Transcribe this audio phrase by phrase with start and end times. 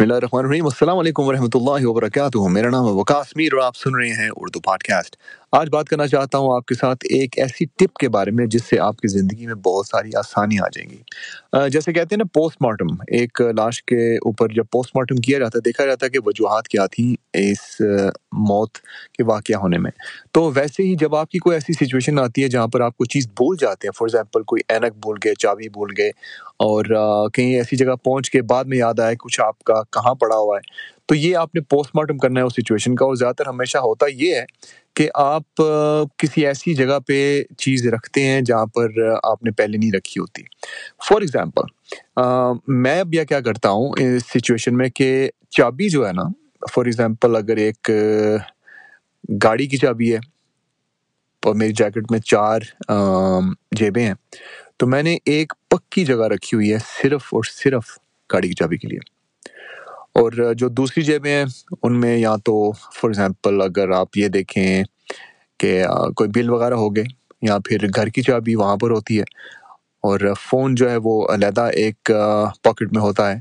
[0.00, 3.62] بسم اللہ الرحمن الرحیم۔ السلام علیکم ورحمۃ اللہ وبرکاتہ۔ میرا نام ہے وکاس میر اور
[3.62, 5.16] آپ سن رہے ہیں اردو پاڈ کاسٹ
[5.52, 8.64] آج بات کرنا چاہتا ہوں آپ کے ساتھ ایک ایسی ٹپ کے بارے میں، جس
[8.64, 12.24] سے آپ کی زندگی میں بہت ساری آسانی آ جائیں گی۔ جیسے کہتے ہیں نا
[12.34, 16.10] پوسٹ مارٹم ایک لاش کے اوپر جب پوسٹ مارٹم کیا جاتا ہے، دیکھا جاتا ہے
[16.10, 17.80] کہ وجوہات کیا تھیں اس
[18.48, 18.78] موت
[19.14, 19.90] کے واقعہ ہونے میں۔
[20.32, 23.04] تو ویسے ہی جب آپ کی کوئی ایسی سچویشن آتی ہے جہاں پر آپ کو
[23.06, 26.08] چیز بھول جاتے ہیں فار ایگزامپل کوئی اینک بھول گئے، چابی بھول گئے،
[26.60, 26.84] اور
[27.34, 30.56] کہیں ایسی جگہ پہنچ کے بعد میں یاد آیا کچھ آپ کا کہاں پڑا ہوا
[30.56, 33.46] ہے تو یہ آپ نے پوسٹ مارٹم کرنا ہے اس سچویشن کا اور زیادہ تر
[33.48, 34.44] ہمیشہ ہوتا یہ ہے
[34.96, 35.62] کہ آپ
[36.18, 37.16] کسی ایسی جگہ پہ
[37.58, 40.42] چیز رکھتے ہیں جہاں پر آپ نے پہلے نہیں رکھی ہوتی۔
[41.08, 42.22] فار ایگزامپل
[42.82, 45.08] میں اب یہ کیا کرتا ہوں اس سچویشن میں کہ
[45.50, 46.28] چابی جو ہے نا
[46.74, 47.90] فار ایگزامپل اگر ایک
[49.44, 50.18] گاڑی کی چابی ہے
[51.42, 52.60] اور میری جیکٹ میں چار
[53.72, 54.14] جیبیں ہیں،
[54.78, 57.98] تو میں نے ایک پکی جگہ رکھی ہوئی ہے صرف اور صرف
[58.30, 58.98] گاڑی کی چابی کے لیے۔
[60.14, 61.44] اور جو دوسری جیبیں ہیں،
[61.82, 64.82] ان میں یا تو فار ایگزامپل اگر آپ یہ دیکھیں
[65.60, 65.82] کہ
[66.16, 67.04] کوئی بل وغیرہ ہو گئے
[67.42, 69.24] یا پھر گھر کی چابی وہاں پر ہوتی ہے،
[70.04, 72.10] اور فون جو ہے وہ علیحدہ ایک
[72.64, 73.38] پاکٹ میں ہوتا ہے۔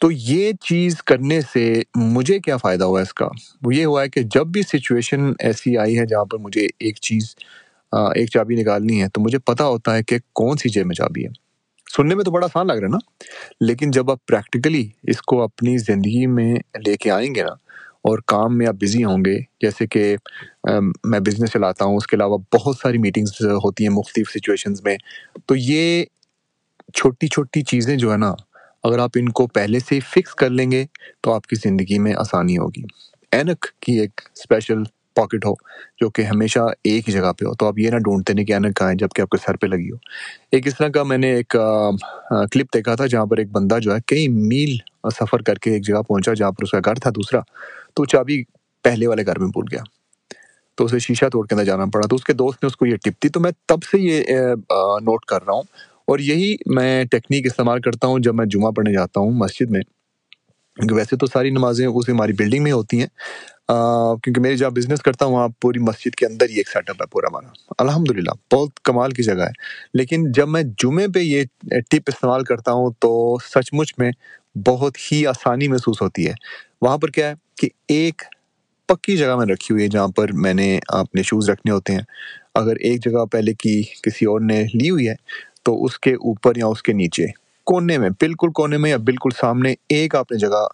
[0.00, 1.64] تو یہ چیز کرنے سے
[1.96, 3.28] مجھے کیا فائدہ ہوا اس کا؟
[3.62, 6.96] وہ یہ ہوا ہے کہ جب بھی سچویشن ایسی آئی ہے جہاں پر مجھے ایک
[7.02, 7.34] چیز
[7.92, 11.24] ایک چابی نکالنی ہے تو مجھے پتا ہوتا ہے کہ کون سی جیب میں چابی
[11.24, 11.43] ہے۔
[11.92, 12.98] سننے میں تو بڑا آسان لگ رہا ہے نا۔
[13.60, 16.54] لیکن جب آپ پریکٹیکلی اس کو اپنی زندگی میں
[16.86, 17.52] لے کے آئیں گے نا
[18.02, 20.16] اور کام میں آپ بزی ہوں گے، جیسے کہ
[21.04, 24.96] میں بزنس چلاتا ہوں، اس کے علاوہ بہت ساری میٹنگس ہوتی ہیں مختلف سچویشنز میں،
[25.46, 26.04] تو یہ
[26.94, 28.34] چھوٹی چھوٹی چیزیں جو ہے نا،
[28.82, 30.84] اگر آپ ان کو پہلے سے فکس کر لیں گے
[31.20, 32.82] تو آپ کی زندگی میں آسانی ہوگی۔
[33.32, 34.82] اینک کی ایک اسپیشل
[35.14, 35.52] پاکٹ ہو،
[36.00, 38.52] جو کہ ہمیشہ ایک ہی جگہ پہ ہو۔ تو آپ یہ نہ ڈھونڈتے نہیں کہ
[38.52, 39.96] اینک کہاں ہے جبکہ آپ کے سر پہ لگی ہو۔
[40.52, 41.48] ایک اس طرح کا میں نے ایک
[42.52, 44.76] کلپ دیکھا تھا جہاں پر ایک بندہ جو ہے کئی میل
[45.14, 47.40] سفر کر کے ایک جگہ پہنچا جہاں پر اس کا گھر تھا دوسرا،
[47.94, 48.42] تو چابی
[48.84, 49.82] پہلے والے گھر میں بھول گیا۔
[50.76, 52.86] تو اسے شیشہ توڑ کے اندر جانا پڑا۔ تو اس کے دوست نے اس کو
[52.86, 54.22] یہ ٹپ دی۔ تو میں تب سے یہ
[55.02, 55.62] نوٹ کر رہا ہوں۔
[56.06, 59.80] اور یہی میں ٹیکنیک استعمال کرتا ہوں جب میں جمعہ پڑھنے جاتا ہوں مسجد میں۔
[60.76, 63.06] کیونکہ ویسے تو ساری نمازیں اس ہماری بلڈنگ میں ہوتی ہیں۔
[64.22, 67.02] کیونکہ میری جہاں بزنس کرتا ہوں، وہاں پوری مسجد کے اندر ہی ایک سیٹ اپ
[67.02, 67.48] ہے پورا ہمارا۔
[67.78, 69.52] الحمد للہ بہت کمال کی جگہ ہے۔
[69.94, 71.44] لیکن جب میں جمعے پہ یہ
[71.90, 74.10] ٹپ استعمال کرتا ہوں تو سچ مچ میں
[74.66, 76.32] بہت ہی آسانی محسوس ہوتی ہے۔
[76.82, 78.22] وہاں پر کیا ہے کہ ایک
[78.88, 82.02] پکی جگہ میں رکھی ہوئی ہے جہاں پر میں نے اپنے شوز رکھنے ہوتے ہیں۔
[82.54, 85.14] اگر ایک جگہ پہلے کی کسی اور نے لی ہوئی ہے
[85.62, 89.30] تو اس کے اوپر یا اس کے نیچے۔ کونے میں، بالکل کونے میں یا بالکل
[89.40, 90.66] سامنے ایک آپ نے جگہ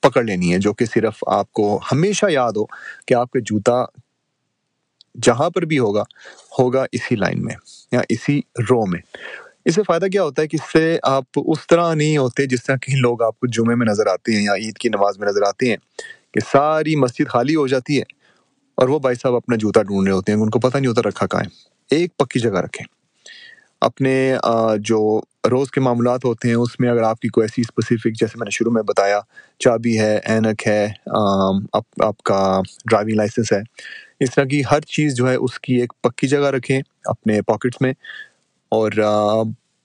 [0.00, 2.64] پکڑ لینی ہے جو کہ صرف آپ کو ہمیشہ یاد ہو
[3.06, 3.84] کہ آپ کے جوتا
[5.22, 6.02] جہاں پر بھی ہوگا
[6.58, 7.54] ہوگا اسی لائن میں
[7.92, 8.40] یا اسی
[8.70, 9.00] رو میں۔
[9.64, 12.64] اس سے فائدہ کیا ہوتا ہے کہ اس سے آپ اس طرح نہیں ہوتے جس
[12.64, 15.28] طرح کہیں لوگ آپ کو جمعے میں نظر آتے ہیں یا عید کی نماز میں
[15.28, 15.76] نظر آتے ہیں
[16.32, 18.04] کہ ساری مسجد خالی ہو جاتی ہے
[18.74, 21.02] اور وہ بھائی صاحب اپنا جوتا ڈھونڈ رہے ہوتے ہیں، ان کو پتہ نہیں ہوتا
[21.08, 21.48] رکھا کہاں ہے۔
[21.96, 22.86] ایک پکی جگہ رکھیں۔
[23.80, 24.34] اپنے
[24.78, 28.38] جو روز کے معاملات ہوتے ہیں، اس میں اگر آپ کی کوئی ایسی اسپیسیفک جیسے
[28.38, 29.20] میں نے شروع میں بتایا،
[29.60, 30.86] چابی ہے، اینک ہے
[32.02, 33.60] آپ کا ڈرائیونگ لائسنس ہے،
[34.20, 37.80] اس طرح کی ہر چیز جو ہے اس کی ایک پکی جگہ رکھیں اپنے پاکٹس
[37.80, 37.92] میں،
[38.72, 38.90] اور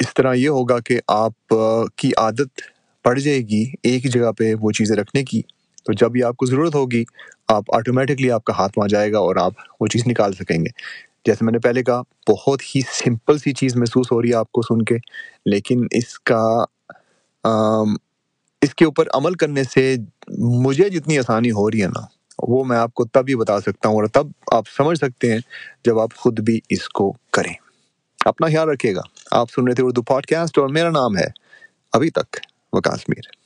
[0.00, 1.54] اس طرح یہ ہوگا کہ آپ
[1.98, 2.60] کی عادت
[3.04, 5.42] پڑ جائے گی ایک ہی جگہ پہ وہ چیزیں رکھنے کی،
[5.86, 7.04] تو جب بھی آپ کو ضرورت ہوگی،
[7.48, 10.70] آپ آٹومیٹکلی آپ کا ہاتھ وہاں جائے گا اور آپ وہ چیز نکال سکیں گے۔
[11.24, 14.52] جیسے میں نے پہلے کہا، بہت ہی سمپل سی چیز محسوس ہو رہی ہے آپ
[14.52, 14.96] کو سن کے،
[15.46, 16.64] لیکن اس کا
[18.62, 19.96] اس کے اوپر عمل کرنے سے
[20.38, 22.04] مجھے جتنی آسانی ہو رہی ہے نا،
[22.42, 25.38] وہ میں آپ کو تب ہی بتا سکتا ہوں اور تب آپ سمجھ سکتے ہیں
[25.84, 27.54] جب آپ خود بھی اس کو کریں۔
[28.24, 29.00] اپنا خیال رکھیے گا۔
[29.30, 31.26] آپ سن رہے تھے اردو پوڈ کاسٹ اور میرا نام ہے
[31.92, 32.36] ابھی تک
[32.72, 33.37] وکاس میر۔